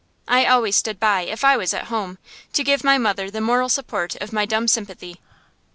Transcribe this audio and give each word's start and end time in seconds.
I 0.27 0.47
always 0.47 0.75
stood 0.75 0.99
by, 0.99 1.21
if 1.25 1.43
I 1.43 1.55
was 1.57 1.75
at 1.75 1.89
home, 1.93 2.17
to 2.53 2.63
give 2.63 2.83
my 2.83 2.97
mother 2.97 3.29
the 3.29 3.39
moral 3.39 3.69
support 3.69 4.15
of 4.15 4.33
my 4.33 4.47
dumb 4.47 4.67
sympathy. 4.67 5.19